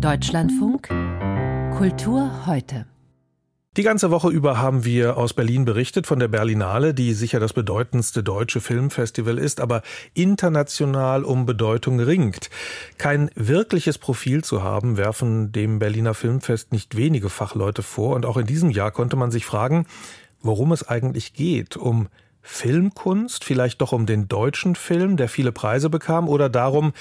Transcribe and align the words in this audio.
Deutschlandfunk 0.00 0.86
Kultur 1.76 2.46
heute. 2.46 2.86
Die 3.76 3.82
ganze 3.82 4.12
Woche 4.12 4.28
über 4.28 4.58
haben 4.58 4.84
wir 4.84 5.16
aus 5.16 5.34
Berlin 5.34 5.64
berichtet 5.64 6.06
von 6.06 6.20
der 6.20 6.28
Berlinale, 6.28 6.94
die 6.94 7.12
sicher 7.14 7.40
das 7.40 7.52
bedeutendste 7.52 8.22
deutsche 8.22 8.60
Filmfestival 8.60 9.38
ist, 9.38 9.60
aber 9.60 9.82
international 10.14 11.24
um 11.24 11.46
Bedeutung 11.46 11.98
ringt. 11.98 12.48
Kein 12.96 13.28
wirkliches 13.34 13.98
Profil 13.98 14.44
zu 14.44 14.62
haben, 14.62 14.96
werfen 14.96 15.50
dem 15.50 15.80
Berliner 15.80 16.14
Filmfest 16.14 16.70
nicht 16.70 16.96
wenige 16.96 17.28
Fachleute 17.28 17.82
vor. 17.82 18.14
Und 18.14 18.24
auch 18.24 18.36
in 18.36 18.46
diesem 18.46 18.70
Jahr 18.70 18.92
konnte 18.92 19.16
man 19.16 19.32
sich 19.32 19.46
fragen, 19.46 19.86
worum 20.40 20.70
es 20.70 20.86
eigentlich 20.88 21.34
geht. 21.34 21.76
Um 21.76 22.08
Filmkunst, 22.42 23.44
vielleicht 23.44 23.80
doch 23.80 23.92
um 23.92 24.06
den 24.06 24.26
deutschen 24.26 24.74
Film, 24.74 25.16
der 25.16 25.28
viele 25.28 25.52
Preise 25.52 25.90
bekam, 25.90 26.28
oder 26.28 26.48
darum, 26.48 26.92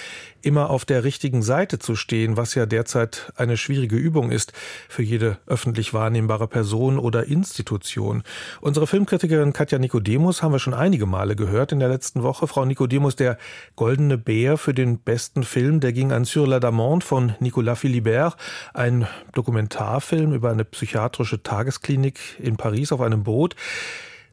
immer 0.41 0.69
auf 0.69 0.85
der 0.85 1.03
richtigen 1.03 1.41
Seite 1.41 1.79
zu 1.79 1.95
stehen, 1.95 2.37
was 2.37 2.53
ja 2.55 2.65
derzeit 2.65 3.31
eine 3.35 3.57
schwierige 3.57 3.95
Übung 3.95 4.31
ist 4.31 4.53
für 4.87 5.03
jede 5.03 5.37
öffentlich 5.47 5.93
wahrnehmbare 5.93 6.47
Person 6.47 6.99
oder 6.99 7.25
Institution. 7.25 8.23
Unsere 8.61 8.87
Filmkritikerin 8.87 9.53
Katja 9.53 9.79
Nikodemus 9.79 10.43
haben 10.43 10.51
wir 10.51 10.59
schon 10.59 10.73
einige 10.73 11.05
Male 11.05 11.35
gehört 11.35 11.71
in 11.71 11.79
der 11.79 11.89
letzten 11.89 12.23
Woche. 12.23 12.47
Frau 12.47 12.65
Nikodemus, 12.65 13.15
der 13.15 13.37
Goldene 13.75 14.17
Bär 14.17 14.57
für 14.57 14.73
den 14.73 14.99
besten 14.99 15.43
Film, 15.43 15.79
der 15.79 15.93
ging 15.93 16.11
an 16.11 16.25
Sur 16.25 16.47
la 16.47 16.59
Damande 16.59 17.05
von 17.05 17.35
Nicolas 17.39 17.79
Philibert, 17.79 18.35
ein 18.73 19.07
Dokumentarfilm 19.33 20.33
über 20.33 20.51
eine 20.51 20.65
psychiatrische 20.65 21.41
Tagesklinik 21.41 22.19
in 22.39 22.57
Paris 22.57 22.91
auf 22.91 23.01
einem 23.01 23.23
Boot. 23.23 23.55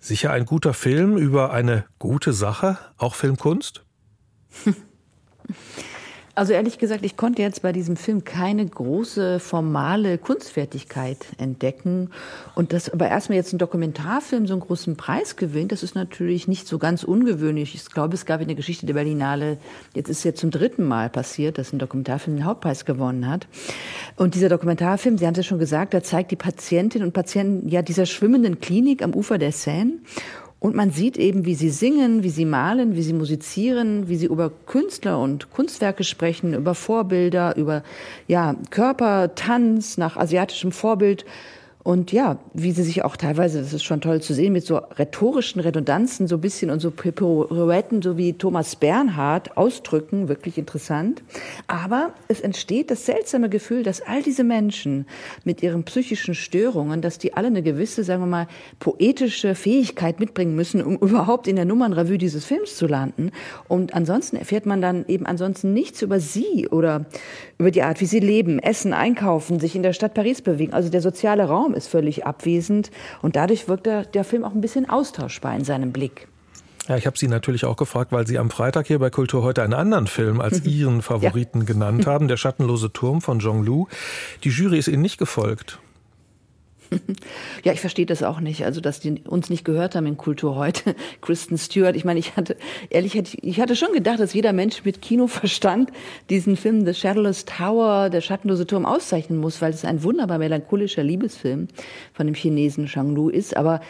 Sicher 0.04 0.32
ein 0.32 0.44
guter 0.44 0.74
Film 0.74 1.16
über 1.16 1.50
eine 1.50 1.86
gute 1.98 2.34
Sache, 2.34 2.76
auch 2.98 3.14
Filmkunst? 3.14 3.86
Also 6.36 6.52
ehrlich 6.52 6.78
gesagt, 6.78 7.04
ich 7.04 7.16
konnte 7.16 7.42
jetzt 7.42 7.62
bei 7.62 7.72
diesem 7.72 7.96
Film 7.96 8.24
keine 8.24 8.66
große 8.66 9.38
formale 9.38 10.18
Kunstfertigkeit 10.18 11.18
entdecken. 11.38 12.10
Und 12.56 12.72
dass 12.72 12.90
aber 12.90 13.08
erstmal 13.08 13.36
jetzt 13.36 13.52
ein 13.52 13.58
Dokumentarfilm 13.58 14.48
so 14.48 14.54
einen 14.54 14.60
großen 14.60 14.96
Preis 14.96 15.36
gewinnt, 15.36 15.70
das 15.70 15.84
ist 15.84 15.94
natürlich 15.94 16.48
nicht 16.48 16.66
so 16.66 16.78
ganz 16.78 17.04
ungewöhnlich. 17.04 17.76
Ich 17.76 17.84
glaube, 17.86 18.14
es 18.14 18.26
gab 18.26 18.40
in 18.40 18.48
der 18.48 18.56
Geschichte 18.56 18.84
der 18.84 18.94
Berlinale, 18.94 19.58
jetzt 19.94 20.08
ist 20.08 20.18
es 20.18 20.24
jetzt 20.24 20.40
zum 20.40 20.50
dritten 20.50 20.84
Mal 20.84 21.08
passiert, 21.08 21.56
dass 21.56 21.72
ein 21.72 21.78
Dokumentarfilm 21.78 22.38
den 22.38 22.44
Hauptpreis 22.44 22.84
gewonnen 22.84 23.28
hat. 23.28 23.46
Und 24.16 24.34
dieser 24.34 24.48
Dokumentarfilm, 24.48 25.18
Sie 25.18 25.26
haben 25.26 25.34
es 25.34 25.38
ja 25.38 25.44
schon 25.44 25.60
gesagt, 25.60 25.92
der 25.92 26.02
zeigt 26.02 26.32
die 26.32 26.36
Patientinnen 26.36 27.06
und 27.06 27.12
Patienten 27.12 27.68
ja 27.68 27.82
dieser 27.82 28.06
schwimmenden 28.06 28.60
Klinik 28.60 29.02
am 29.02 29.14
Ufer 29.14 29.38
der 29.38 29.52
Seine. 29.52 29.92
Und 30.64 30.74
man 30.74 30.88
sieht 30.88 31.18
eben, 31.18 31.44
wie 31.44 31.54
sie 31.54 31.68
singen, 31.68 32.22
wie 32.22 32.30
sie 32.30 32.46
malen, 32.46 32.96
wie 32.96 33.02
sie 33.02 33.12
musizieren, 33.12 34.08
wie 34.08 34.16
sie 34.16 34.24
über 34.24 34.50
Künstler 34.64 35.18
und 35.18 35.50
Kunstwerke 35.50 36.04
sprechen, 36.04 36.54
über 36.54 36.74
Vorbilder, 36.74 37.54
über 37.58 37.82
ja, 38.28 38.56
Körper, 38.70 39.34
Tanz 39.34 39.98
nach 39.98 40.16
asiatischem 40.16 40.72
Vorbild. 40.72 41.26
Und 41.84 42.12
ja, 42.12 42.38
wie 42.54 42.72
sie 42.72 42.82
sich 42.82 43.04
auch 43.04 43.14
teilweise, 43.14 43.60
das 43.60 43.74
ist 43.74 43.84
schon 43.84 44.00
toll 44.00 44.22
zu 44.22 44.32
sehen, 44.32 44.54
mit 44.54 44.64
so 44.64 44.76
rhetorischen 44.76 45.60
Redundanzen 45.60 46.26
so 46.26 46.36
ein 46.36 46.40
bisschen 46.40 46.70
und 46.70 46.80
so 46.80 46.90
Pirouetten, 46.90 48.00
so 48.00 48.16
wie 48.16 48.32
Thomas 48.32 48.74
Bernhard 48.74 49.58
ausdrücken, 49.58 50.28
wirklich 50.28 50.56
interessant. 50.56 51.22
Aber 51.66 52.14
es 52.26 52.40
entsteht 52.40 52.90
das 52.90 53.04
seltsame 53.04 53.50
Gefühl, 53.50 53.82
dass 53.82 54.00
all 54.00 54.22
diese 54.22 54.44
Menschen 54.44 55.04
mit 55.44 55.62
ihren 55.62 55.84
psychischen 55.84 56.34
Störungen, 56.34 57.02
dass 57.02 57.18
die 57.18 57.34
alle 57.34 57.48
eine 57.48 57.62
gewisse, 57.62 58.02
sagen 58.02 58.22
wir 58.22 58.28
mal, 58.28 58.48
poetische 58.78 59.54
Fähigkeit 59.54 60.20
mitbringen 60.20 60.56
müssen, 60.56 60.82
um 60.82 60.96
überhaupt 60.96 61.48
in 61.48 61.56
der 61.56 61.66
Nummernrevue 61.66 62.16
dieses 62.16 62.46
Films 62.46 62.76
zu 62.76 62.86
landen. 62.86 63.30
Und 63.68 63.92
ansonsten 63.92 64.36
erfährt 64.36 64.64
man 64.64 64.80
dann 64.80 65.04
eben 65.06 65.26
ansonsten 65.26 65.74
nichts 65.74 66.00
über 66.00 66.18
sie 66.18 66.66
oder 66.66 67.04
über 67.58 67.70
die 67.70 67.82
Art, 67.82 68.00
wie 68.00 68.06
sie 68.06 68.20
leben, 68.20 68.58
essen, 68.58 68.94
einkaufen, 68.94 69.60
sich 69.60 69.76
in 69.76 69.82
der 69.82 69.92
Stadt 69.92 70.14
Paris 70.14 70.40
bewegen. 70.40 70.72
Also 70.72 70.88
der 70.88 71.02
soziale 71.02 71.44
Raum 71.44 71.73
ist 71.74 71.88
völlig 71.88 72.26
abwesend 72.26 72.90
und 73.22 73.36
dadurch 73.36 73.68
wirkt 73.68 73.86
der, 73.86 74.04
der 74.04 74.24
Film 74.24 74.44
auch 74.44 74.52
ein 74.52 74.60
bisschen 74.60 74.88
austauschbar 74.88 75.54
in 75.56 75.64
seinem 75.64 75.92
Blick. 75.92 76.28
Ja, 76.88 76.96
ich 76.96 77.06
habe 77.06 77.16
Sie 77.16 77.28
natürlich 77.28 77.64
auch 77.64 77.76
gefragt, 77.76 78.12
weil 78.12 78.26
Sie 78.26 78.38
am 78.38 78.50
Freitag 78.50 78.86
hier 78.86 78.98
bei 78.98 79.08
Kultur 79.08 79.42
heute 79.42 79.62
einen 79.62 79.72
anderen 79.72 80.06
Film 80.06 80.40
als 80.40 80.64
Ihren 80.66 81.00
Favoriten 81.00 81.60
ja. 81.60 81.64
genannt 81.64 82.06
haben, 82.06 82.28
Der 82.28 82.36
schattenlose 82.36 82.92
Turm 82.92 83.22
von 83.22 83.40
Zhong 83.40 83.64
Lu. 83.64 83.86
Die 84.44 84.50
Jury 84.50 84.78
ist 84.78 84.88
Ihnen 84.88 85.02
nicht 85.02 85.18
gefolgt. 85.18 85.78
Ja, 87.64 87.72
ich 87.72 87.80
verstehe 87.80 88.06
das 88.06 88.22
auch 88.22 88.40
nicht. 88.40 88.64
Also, 88.64 88.80
dass 88.80 89.00
die 89.00 89.22
uns 89.26 89.50
nicht 89.50 89.64
gehört 89.64 89.94
haben 89.94 90.06
in 90.06 90.16
Kultur 90.16 90.54
heute. 90.56 90.94
Kristen 91.20 91.58
Stewart. 91.58 91.96
Ich 91.96 92.04
meine, 92.04 92.20
ich 92.20 92.36
hatte, 92.36 92.56
ehrlich, 92.90 93.14
ich 93.42 93.60
hatte 93.60 93.76
schon 93.76 93.92
gedacht, 93.92 94.20
dass 94.20 94.34
jeder 94.34 94.52
Mensch 94.52 94.84
mit 94.84 95.02
Kinoverstand 95.02 95.90
diesen 96.30 96.56
Film 96.56 96.84
The 96.84 96.94
Shadowless 96.94 97.44
Tower, 97.44 98.10
der 98.10 98.20
schattenlose 98.20 98.66
Turm 98.66 98.86
auszeichnen 98.86 99.38
muss, 99.38 99.62
weil 99.62 99.72
es 99.72 99.84
ein 99.84 100.02
wunderbar 100.02 100.38
melancholischer 100.38 101.02
Liebesfilm 101.02 101.68
von 102.12 102.26
dem 102.26 102.34
Chinesen 102.34 102.88
Shang 102.88 103.14
Lu 103.14 103.28
ist. 103.28 103.56
Aber 103.56 103.80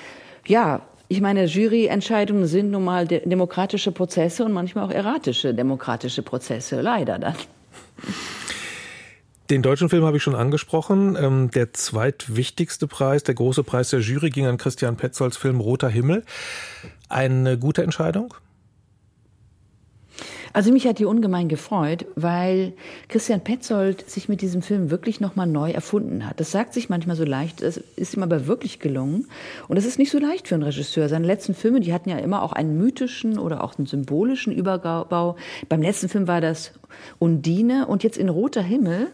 ja, 0.46 0.82
ich 1.08 1.20
meine, 1.20 1.44
Juryentscheidungen 1.44 2.46
sind 2.46 2.70
nun 2.70 2.84
mal 2.84 3.06
demokratische 3.06 3.92
Prozesse 3.92 4.44
und 4.44 4.52
manchmal 4.52 4.84
auch 4.84 4.90
erratische 4.90 5.54
demokratische 5.54 6.22
Prozesse. 6.22 6.80
Leider 6.80 7.18
dann. 7.18 7.34
Den 9.50 9.60
deutschen 9.60 9.90
Film 9.90 10.04
habe 10.04 10.16
ich 10.16 10.22
schon 10.22 10.34
angesprochen. 10.34 11.16
Ähm, 11.20 11.50
der 11.50 11.72
zweitwichtigste 11.74 12.86
Preis, 12.86 13.24
der 13.24 13.34
große 13.34 13.62
Preis 13.62 13.90
der 13.90 14.00
Jury, 14.00 14.30
ging 14.30 14.46
an 14.46 14.56
Christian 14.56 14.96
Petzolds 14.96 15.36
Film 15.36 15.60
Roter 15.60 15.88
Himmel. 15.88 16.24
Eine 17.10 17.58
gute 17.58 17.82
Entscheidung? 17.82 18.34
Also 20.54 20.70
mich 20.70 20.86
hat 20.86 21.00
die 21.00 21.04
ungemein 21.04 21.48
gefreut, 21.48 22.06
weil 22.14 22.74
Christian 23.08 23.40
Petzold 23.40 24.08
sich 24.08 24.28
mit 24.28 24.40
diesem 24.40 24.62
Film 24.62 24.88
wirklich 24.88 25.20
nochmal 25.20 25.48
neu 25.48 25.72
erfunden 25.72 26.24
hat. 26.24 26.38
Das 26.38 26.52
sagt 26.52 26.74
sich 26.74 26.88
manchmal 26.88 27.16
so 27.16 27.24
leicht, 27.24 27.60
es 27.60 27.76
ist 27.76 28.16
ihm 28.16 28.22
aber 28.22 28.46
wirklich 28.46 28.78
gelungen. 28.78 29.26
Und 29.66 29.78
es 29.78 29.84
ist 29.84 29.98
nicht 29.98 30.12
so 30.12 30.20
leicht 30.20 30.46
für 30.46 30.54
einen 30.54 30.62
Regisseur. 30.62 31.08
Seine 31.08 31.26
letzten 31.26 31.54
Filme, 31.54 31.80
die 31.80 31.92
hatten 31.92 32.08
ja 32.08 32.18
immer 32.18 32.40
auch 32.40 32.52
einen 32.52 32.78
mythischen 32.78 33.36
oder 33.36 33.64
auch 33.64 33.76
einen 33.76 33.86
symbolischen 33.86 34.52
Überbau. 34.52 35.34
Beim 35.68 35.82
letzten 35.82 36.08
Film 36.08 36.28
war 36.28 36.40
das 36.40 36.70
Undine 37.18 37.88
und 37.88 38.04
jetzt 38.04 38.16
in 38.16 38.28
Roter 38.28 38.62
Himmel, 38.62 39.08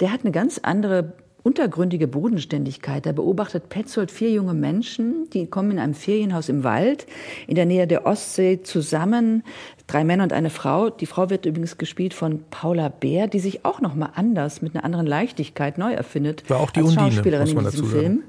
der 0.00 0.12
hat 0.12 0.22
eine 0.22 0.32
ganz 0.32 0.58
andere 0.64 1.12
untergründige 1.42 2.06
Bodenständigkeit. 2.06 3.06
Da 3.06 3.12
beobachtet 3.12 3.68
Petzold 3.68 4.10
vier 4.10 4.30
junge 4.30 4.54
Menschen, 4.54 5.28
die 5.32 5.46
kommen 5.46 5.72
in 5.72 5.78
einem 5.78 5.94
Ferienhaus 5.94 6.48
im 6.48 6.64
Wald 6.64 7.06
in 7.46 7.56
der 7.56 7.66
Nähe 7.66 7.86
der 7.86 8.06
Ostsee 8.06 8.62
zusammen. 8.62 9.42
Drei 9.86 10.04
Männer 10.04 10.24
und 10.24 10.32
eine 10.32 10.50
Frau. 10.50 10.90
Die 10.90 11.06
Frau 11.06 11.30
wird 11.30 11.46
übrigens 11.46 11.78
gespielt 11.78 12.14
von 12.14 12.44
Paula 12.50 12.88
Bär, 12.88 13.26
die 13.26 13.40
sich 13.40 13.64
auch 13.64 13.80
noch 13.80 13.94
mal 13.94 14.10
anders 14.14 14.62
mit 14.62 14.74
einer 14.74 14.84
anderen 14.84 15.06
Leichtigkeit 15.06 15.78
neu 15.78 15.92
erfindet. 15.92 16.48
War 16.48 16.60
auch 16.60 16.70
die 16.70 16.80
als 16.80 16.96
Undine, 16.96 17.40
muss 17.40 17.54
man 17.54 17.64
dazu 17.64 17.84
Film. 17.84 18.22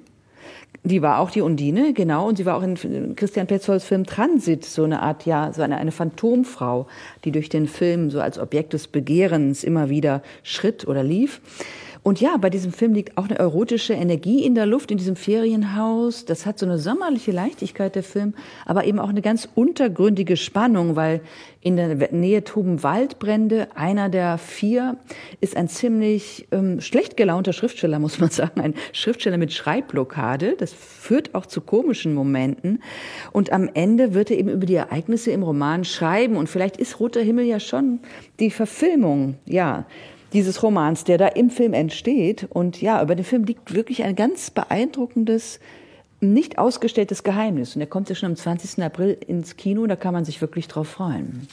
Die 0.85 1.01
war 1.01 1.19
auch 1.19 1.31
die 1.31 1.39
Undine, 1.39 1.93
genau, 1.93 2.27
und 2.27 2.37
sie 2.37 2.45
war 2.45 2.57
auch 2.57 2.63
in 2.63 3.15
Christian 3.15 3.47
Petzolds 3.47 3.85
Film 3.85 4.05
Transit 4.05 4.65
so 4.65 4.83
eine 4.83 5.01
Art, 5.01 5.25
ja, 5.25 5.53
so 5.53 5.61
eine, 5.61 5.77
eine 5.77 5.93
Phantomfrau, 5.93 6.87
die 7.23 7.31
durch 7.31 7.47
den 7.47 7.67
Film 7.67 8.09
so 8.09 8.19
als 8.19 8.37
Objekt 8.37 8.73
des 8.73 8.87
Begehrens 8.87 9.63
immer 9.63 9.89
wieder 9.89 10.21
schritt 10.41 10.85
oder 10.85 11.01
lief. 11.01 11.39
Und 12.03 12.19
ja, 12.19 12.35
bei 12.35 12.49
diesem 12.49 12.73
Film 12.73 12.93
liegt 12.93 13.17
auch 13.17 13.29
eine 13.29 13.39
erotische 13.39 13.93
Energie 13.93 14.45
in 14.45 14.55
der 14.55 14.65
Luft, 14.65 14.91
in 14.91 14.97
diesem 14.97 15.15
Ferienhaus. 15.15 16.25
Das 16.25 16.45
hat 16.45 16.59
so 16.59 16.65
eine 16.65 16.77
sommerliche 16.77 17.31
Leichtigkeit, 17.31 17.95
der 17.95 18.03
Film, 18.03 18.33
aber 18.65 18.83
eben 18.83 18.99
auch 18.99 19.07
eine 19.07 19.21
ganz 19.21 19.47
untergründige 19.55 20.35
Spannung, 20.35 20.97
weil 20.97 21.21
in 21.61 21.77
der 21.77 22.11
Nähe 22.11 22.43
toben 22.43 22.83
Waldbrände. 22.83 23.69
Einer 23.75 24.09
der 24.09 24.37
vier 24.37 24.97
ist 25.39 25.55
ein 25.55 25.69
ziemlich 25.69 26.45
ähm, 26.51 26.81
schlecht 26.81 27.15
gelaunter 27.15 27.53
Schriftsteller, 27.53 27.99
muss 27.99 28.19
man 28.19 28.29
sagen. 28.31 28.59
Ein 28.59 28.73
Schriftsteller 28.91 29.37
mit 29.37 29.53
Schreibblockade. 29.53 30.55
Das 30.57 30.73
führt 30.73 31.33
auch 31.33 31.45
zu 31.45 31.61
komischen 31.61 32.13
Momenten. 32.13 32.83
Und 33.31 33.53
am 33.53 33.69
Ende 33.73 34.13
wird 34.13 34.29
er 34.29 34.37
eben 34.37 34.49
über 34.49 34.65
die 34.65 34.75
Ereignisse 34.75 35.31
im 35.31 35.41
Roman 35.41 35.85
schreiben. 35.85 36.35
Und 36.35 36.49
vielleicht 36.49 36.75
ist 36.75 36.99
Roter 36.99 37.21
Himmel 37.21 37.45
ja 37.45 37.61
schon 37.61 37.99
die 38.41 38.51
Verfilmung, 38.51 39.35
ja, 39.45 39.85
dieses 40.33 40.63
Romans, 40.63 41.03
der 41.03 41.17
da 41.17 41.27
im 41.27 41.49
Film 41.49 41.73
entsteht. 41.73 42.47
Und 42.49 42.81
ja, 42.81 43.01
über 43.01 43.15
den 43.15 43.25
Film 43.25 43.43
liegt 43.43 43.73
wirklich 43.73 44.03
ein 44.03 44.15
ganz 44.15 44.49
beeindruckendes, 44.49 45.59
nicht 46.19 46.57
ausgestelltes 46.57 47.23
Geheimnis. 47.23 47.75
Und 47.75 47.81
er 47.81 47.87
kommt 47.87 48.09
ja 48.09 48.15
schon 48.15 48.31
am 48.31 48.35
20. 48.35 48.83
April 48.83 49.17
ins 49.27 49.57
Kino, 49.57 49.85
da 49.87 49.95
kann 49.95 50.13
man 50.13 50.25
sich 50.25 50.41
wirklich 50.41 50.67
drauf 50.67 50.87
freuen. 50.87 51.47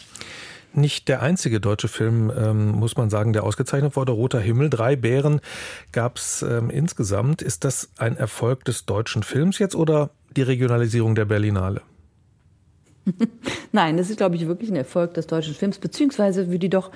Nicht 0.73 1.09
der 1.09 1.21
einzige 1.21 1.61
deutsche 1.61 1.89
Film, 1.89 2.33
ähm, 2.37 2.71
muss 2.71 2.97
man 2.97 3.11
sagen, 3.11 3.33
der 3.33 3.43
ausgezeichnet 3.43 3.97
wurde. 3.97 4.13
Roter 4.13 4.39
Himmel, 4.39 4.71
drei 4.71 4.95
Bären 4.95 5.41
gab 5.91 6.17
es 6.17 6.43
ähm, 6.43 6.71
insgesamt. 6.71 7.43
Ist 7.43 7.65
das 7.65 7.91
ein 7.99 8.17
Erfolg 8.17 8.65
des 8.65 8.87
deutschen 8.87 9.25
Films 9.25 9.59
jetzt 9.59 9.75
oder 9.75 10.11
die 10.37 10.43
Regionalisierung 10.43 11.17
der 11.17 11.25
Berlinale? 11.25 11.83
Nein, 13.73 13.97
das 13.97 14.11
ist, 14.11 14.19
glaube 14.19 14.37
ich, 14.37 14.47
wirklich 14.47 14.71
ein 14.71 14.77
Erfolg 14.77 15.15
des 15.15 15.27
deutschen 15.27 15.55
Films, 15.55 15.79
beziehungsweise 15.79 16.53
wie 16.53 16.61
die 16.61 16.71
doch 16.71 16.93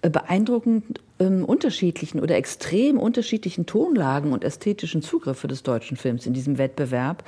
äh, 0.00 0.08
beeindruckend 0.08 1.00
ähm, 1.20 1.44
unterschiedlichen 1.44 2.20
oder 2.20 2.36
extrem 2.36 2.98
unterschiedlichen 2.98 3.66
Tonlagen 3.66 4.32
und 4.32 4.44
ästhetischen 4.44 5.02
Zugriffe 5.02 5.48
des 5.48 5.62
deutschen 5.62 5.96
Films 5.96 6.26
in 6.26 6.32
diesem 6.32 6.58
Wettbewerb. 6.58 7.24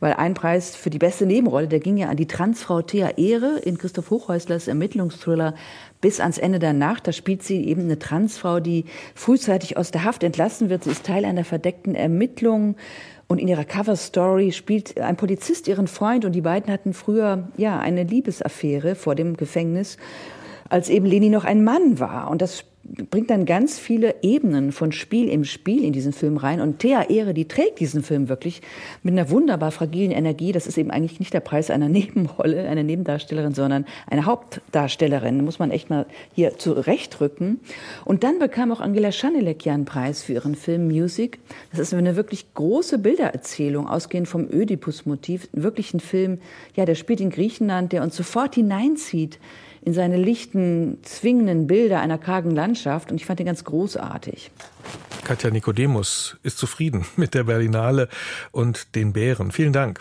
Weil 0.00 0.14
ein 0.14 0.34
Preis 0.34 0.74
für 0.74 0.90
die 0.90 0.98
beste 0.98 1.26
Nebenrolle, 1.26 1.68
der 1.68 1.80
ging 1.80 1.96
ja 1.96 2.08
an 2.08 2.16
die 2.16 2.26
Transfrau 2.26 2.82
Thea 2.82 3.10
Ehre 3.16 3.58
in 3.58 3.78
Christoph 3.78 4.10
Hochhäuslers 4.10 4.68
Ermittlungsthriller 4.68 5.54
bis 6.00 6.20
ans 6.20 6.38
Ende 6.38 6.58
der 6.58 6.72
Nacht. 6.72 7.06
Da 7.06 7.12
spielt 7.12 7.42
sie 7.42 7.64
eben 7.64 7.82
eine 7.82 7.98
Transfrau, 7.98 8.60
die 8.60 8.84
frühzeitig 9.14 9.76
aus 9.76 9.90
der 9.90 10.04
Haft 10.04 10.22
entlassen 10.22 10.70
wird. 10.70 10.84
Sie 10.84 10.90
ist 10.90 11.04
Teil 11.04 11.24
einer 11.24 11.44
verdeckten 11.44 11.94
Ermittlung. 11.94 12.76
Und 13.30 13.38
in 13.38 13.48
ihrer 13.48 13.66
Cover 13.66 13.94
Story 13.94 14.52
spielt 14.52 14.98
ein 14.98 15.18
Polizist 15.18 15.68
ihren 15.68 15.86
Freund 15.86 16.24
und 16.24 16.32
die 16.32 16.40
beiden 16.40 16.72
hatten 16.72 16.94
früher 16.94 17.48
ja 17.58 17.78
eine 17.78 18.04
Liebesaffäre 18.04 18.94
vor 18.94 19.14
dem 19.14 19.36
Gefängnis, 19.36 19.98
als 20.68 20.88
eben 20.88 21.06
Leni 21.06 21.30
noch 21.30 21.44
ein 21.44 21.64
Mann 21.64 21.98
war. 21.98 22.30
Und 22.30 22.42
das 22.42 22.64
bringt 23.10 23.30
dann 23.30 23.44
ganz 23.44 23.78
viele 23.78 24.16
Ebenen 24.22 24.72
von 24.72 24.92
Spiel 24.92 25.28
im 25.28 25.44
Spiel 25.44 25.84
in 25.84 25.92
diesen 25.92 26.12
Film 26.12 26.36
rein. 26.36 26.60
Und 26.60 26.78
Thea 26.78 27.02
Ehre, 27.02 27.34
die 27.34 27.46
trägt 27.46 27.80
diesen 27.80 28.02
Film 28.02 28.28
wirklich 28.28 28.62
mit 29.02 29.12
einer 29.12 29.30
wunderbar 29.30 29.70
fragilen 29.72 30.10
Energie. 30.10 30.52
Das 30.52 30.66
ist 30.66 30.78
eben 30.78 30.90
eigentlich 30.90 31.20
nicht 31.20 31.34
der 31.34 31.40
Preis 31.40 31.70
einer 31.70 31.88
Nebenrolle, 31.88 32.68
einer 32.68 32.82
Nebendarstellerin, 32.82 33.54
sondern 33.54 33.84
eine 34.06 34.24
Hauptdarstellerin. 34.24 35.38
Da 35.38 35.44
muss 35.44 35.58
man 35.58 35.70
echt 35.70 35.90
mal 35.90 36.06
hier 36.34 36.56
zurechtrücken. 36.58 37.60
Und 38.04 38.24
dann 38.24 38.38
bekam 38.38 38.72
auch 38.72 38.80
Angela 38.80 39.12
Schanelek 39.12 39.64
ja 39.66 39.74
einen 39.74 39.84
Preis 39.84 40.22
für 40.22 40.34
ihren 40.34 40.54
Film 40.54 40.88
Music. 40.88 41.38
Das 41.70 41.80
ist 41.80 41.94
eine 41.94 42.16
wirklich 42.16 42.54
große 42.54 42.98
Bildererzählung, 42.98 43.86
ausgehend 43.86 44.28
vom 44.28 44.48
Ödipus-Motiv. 44.50 45.48
Wirklich 45.52 45.92
ein 45.92 46.00
Film, 46.00 46.38
ja, 46.74 46.86
der 46.86 46.94
spielt 46.94 47.20
in 47.20 47.30
Griechenland, 47.30 47.92
der 47.92 48.02
uns 48.02 48.16
sofort 48.16 48.54
hineinzieht 48.54 49.38
in 49.82 49.92
seine 49.92 50.16
lichten, 50.16 50.98
zwingenden 51.02 51.66
Bilder 51.66 52.00
einer 52.00 52.18
kargen 52.18 52.50
Landschaft. 52.50 53.10
Und 53.10 53.16
ich 53.16 53.26
fand 53.26 53.40
ihn 53.40 53.46
ganz 53.46 53.64
großartig. 53.64 54.50
Katja 55.24 55.50
Nikodemus 55.50 56.38
ist 56.42 56.58
zufrieden 56.58 57.04
mit 57.16 57.34
der 57.34 57.44
Berlinale 57.44 58.08
und 58.50 58.94
den 58.94 59.12
Bären. 59.12 59.50
Vielen 59.50 59.72
Dank. 59.72 60.00